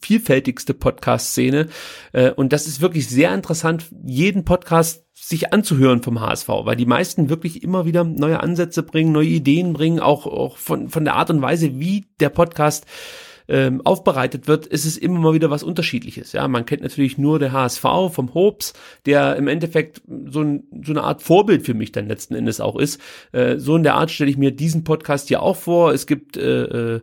vielfältigste 0.00 0.74
Podcast-Szene. 0.74 1.68
Äh, 2.12 2.30
und 2.30 2.52
das 2.52 2.66
ist 2.66 2.80
wirklich 2.80 3.08
sehr 3.08 3.34
interessant, 3.34 3.86
jeden 4.04 4.44
Podcast 4.44 5.04
sich 5.14 5.52
anzuhören 5.52 6.02
vom 6.02 6.20
HSV, 6.20 6.48
weil 6.48 6.76
die 6.76 6.86
meisten 6.86 7.28
wirklich 7.30 7.62
immer 7.62 7.86
wieder 7.86 8.04
neue 8.04 8.40
Ansätze 8.40 8.82
bringen, 8.82 9.12
neue 9.12 9.26
Ideen 9.28 9.72
bringen, 9.72 9.98
auch, 9.98 10.26
auch 10.26 10.58
von, 10.58 10.88
von 10.88 11.04
der 11.04 11.14
Art 11.14 11.30
und 11.30 11.42
Weise, 11.42 11.80
wie 11.80 12.06
der 12.20 12.28
Podcast 12.28 12.86
ähm, 13.48 13.80
aufbereitet 13.84 14.48
wird, 14.48 14.66
ist 14.66 14.84
es 14.84 14.96
immer 14.96 15.20
mal 15.20 15.34
wieder 15.34 15.50
was 15.50 15.62
Unterschiedliches. 15.62 16.32
Ja, 16.32 16.48
man 16.48 16.66
kennt 16.66 16.82
natürlich 16.82 17.18
nur 17.18 17.38
der 17.38 17.52
HSV 17.52 17.82
vom 18.10 18.34
Hobbs, 18.34 18.72
der 19.06 19.36
im 19.36 19.48
Endeffekt 19.48 20.02
so, 20.26 20.42
ein, 20.42 20.64
so 20.84 20.92
eine 20.92 21.02
Art 21.02 21.22
Vorbild 21.22 21.64
für 21.64 21.74
mich 21.74 21.92
dann 21.92 22.08
letzten 22.08 22.34
Endes 22.34 22.60
auch 22.60 22.76
ist. 22.76 23.00
Äh, 23.32 23.58
so 23.58 23.76
in 23.76 23.82
der 23.82 23.94
Art 23.94 24.10
stelle 24.10 24.30
ich 24.30 24.38
mir 24.38 24.50
diesen 24.50 24.84
Podcast 24.84 25.28
hier 25.28 25.42
auch 25.42 25.56
vor. 25.56 25.92
Es 25.92 26.06
gibt 26.06 26.36
äh, 26.36 27.00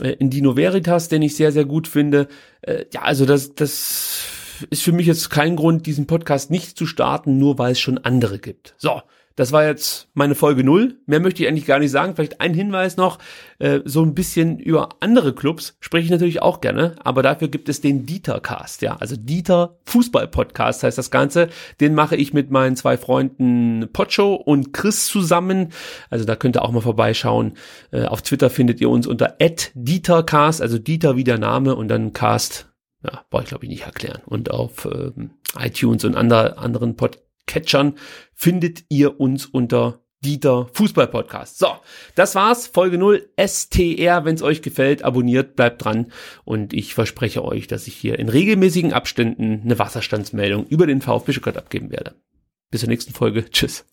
äh, 0.00 0.12
Indino 0.18 0.56
Veritas, 0.56 1.08
den 1.08 1.22
ich 1.22 1.36
sehr, 1.36 1.52
sehr 1.52 1.64
gut 1.64 1.88
finde. 1.88 2.28
Äh, 2.62 2.86
ja, 2.92 3.02
also 3.02 3.26
das, 3.26 3.54
das 3.54 4.24
ist 4.70 4.82
für 4.82 4.92
mich 4.92 5.06
jetzt 5.06 5.30
kein 5.30 5.56
Grund, 5.56 5.86
diesen 5.86 6.06
Podcast 6.06 6.50
nicht 6.50 6.76
zu 6.76 6.86
starten, 6.86 7.38
nur 7.38 7.58
weil 7.58 7.72
es 7.72 7.80
schon 7.80 7.98
andere 7.98 8.38
gibt. 8.38 8.74
So, 8.76 9.00
das 9.36 9.52
war 9.52 9.64
jetzt 9.64 10.08
meine 10.14 10.34
Folge 10.34 10.64
null. 10.64 10.98
Mehr 11.06 11.20
möchte 11.20 11.42
ich 11.42 11.48
eigentlich 11.48 11.66
gar 11.66 11.78
nicht 11.78 11.90
sagen. 11.90 12.14
Vielleicht 12.14 12.40
ein 12.40 12.52
Hinweis 12.52 12.96
noch. 12.96 13.18
Äh, 13.58 13.80
so 13.84 14.02
ein 14.02 14.14
bisschen 14.14 14.58
über 14.58 14.90
andere 15.00 15.34
Clubs 15.34 15.76
spreche 15.80 16.04
ich 16.04 16.10
natürlich 16.10 16.42
auch 16.42 16.60
gerne. 16.60 16.96
Aber 17.04 17.22
dafür 17.22 17.48
gibt 17.48 17.68
es 17.68 17.80
den 17.80 18.06
Dieter-Cast. 18.06 18.82
Ja, 18.82 18.96
also 18.96 19.16
Dieter 19.16 19.78
Fußball-Podcast 19.84 20.82
heißt 20.82 20.98
das 20.98 21.10
Ganze. 21.10 21.48
Den 21.80 21.94
mache 21.94 22.16
ich 22.16 22.34
mit 22.34 22.50
meinen 22.50 22.76
zwei 22.76 22.96
Freunden 22.96 23.88
Pocho 23.92 24.34
und 24.34 24.72
Chris 24.72 25.06
zusammen. 25.06 25.68
Also 26.10 26.24
da 26.24 26.36
könnt 26.36 26.56
ihr 26.56 26.62
auch 26.62 26.72
mal 26.72 26.80
vorbeischauen. 26.80 27.54
Äh, 27.92 28.04
auf 28.04 28.22
Twitter 28.22 28.50
findet 28.50 28.80
ihr 28.80 28.90
uns 28.90 29.06
unter 29.06 29.36
@dietercast, 29.74 30.60
also 30.60 30.78
Dieter 30.78 31.16
wie 31.16 31.24
der 31.24 31.38
Name 31.38 31.76
und 31.76 31.88
dann 31.88 32.12
Cast. 32.12 32.68
Ja, 33.02 33.24
brauche 33.30 33.44
ich 33.44 33.48
glaube 33.48 33.64
ich 33.64 33.70
nicht 33.70 33.86
erklären. 33.86 34.20
Und 34.26 34.50
auf 34.50 34.84
ähm, 34.84 35.30
iTunes 35.58 36.04
und 36.04 36.16
andere, 36.16 36.58
anderen 36.58 36.96
Podcasts 36.96 37.29
Catchern 37.46 37.94
findet 38.34 38.84
ihr 38.88 39.20
uns 39.20 39.46
unter 39.46 40.00
Dieter 40.22 40.68
Fußball 40.74 41.06
Podcast. 41.06 41.58
So, 41.58 41.68
das 42.14 42.34
war's. 42.34 42.66
Folge 42.66 42.98
0 42.98 43.30
STR. 43.38 44.24
Wenn 44.24 44.34
es 44.34 44.42
euch 44.42 44.60
gefällt, 44.60 45.02
abonniert, 45.02 45.56
bleibt 45.56 45.82
dran. 45.82 46.12
Und 46.44 46.74
ich 46.74 46.94
verspreche 46.94 47.42
euch, 47.42 47.66
dass 47.68 47.86
ich 47.86 47.94
hier 47.94 48.18
in 48.18 48.28
regelmäßigen 48.28 48.92
Abständen 48.92 49.62
eine 49.64 49.78
Wasserstandsmeldung 49.78 50.66
über 50.66 50.86
den 50.86 51.00
VfB 51.00 51.32
Stuttgart 51.32 51.56
abgeben 51.56 51.90
werde. 51.90 52.16
Bis 52.70 52.80
zur 52.80 52.90
nächsten 52.90 53.14
Folge. 53.14 53.48
Tschüss. 53.48 53.89